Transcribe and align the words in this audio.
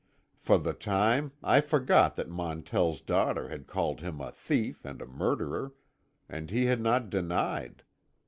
For 0.39 0.57
the 0.57 0.73
time 0.73 1.31
I 1.43 1.61
forgot 1.61 2.15
that 2.15 2.27
Montell's 2.27 3.01
daughter 3.01 3.49
had 3.49 3.67
called 3.67 4.01
him 4.01 4.19
a 4.19 4.31
thief 4.31 4.83
and 4.83 4.99
a 4.99 5.05
murderer, 5.05 5.75
and 6.27 6.49
he 6.49 6.65
had 6.65 6.81
not 6.81 7.11
denied. 7.11 7.83